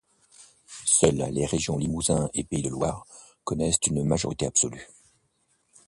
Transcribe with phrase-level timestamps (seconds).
[0.85, 3.05] Seules les régions Limousin et Pays de Loire
[3.43, 4.87] connaissent une majorité absolue.